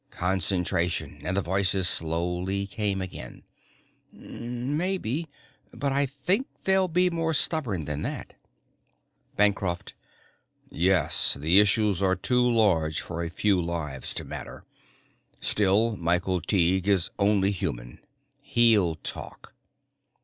[0.09, 3.43] Concentration, and the voices slowly came again:"
[4.11, 5.29] maybe.
[5.71, 8.33] But I think they'll be more stubborn than that."
[9.35, 9.93] Bancroft:
[10.71, 11.35] "Yes.
[11.39, 14.63] The issues are too large for a few lives to matter.
[15.39, 17.99] Still, Michael Tighe is only human.
[18.41, 19.53] He'll talk."